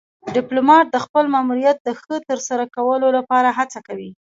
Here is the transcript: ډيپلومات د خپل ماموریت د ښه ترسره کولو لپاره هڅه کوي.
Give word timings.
ډيپلومات 0.35 0.85
د 0.91 0.97
خپل 1.05 1.25
ماموریت 1.33 1.77
د 1.83 1.89
ښه 2.01 2.15
ترسره 2.29 2.65
کولو 2.75 3.07
لپاره 3.17 3.49
هڅه 3.57 3.79
کوي. 3.87 4.09